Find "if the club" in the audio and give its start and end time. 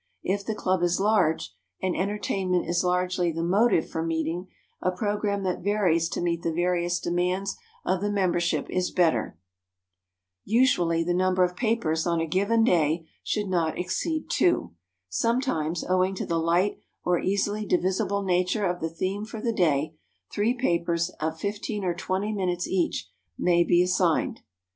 0.23-0.81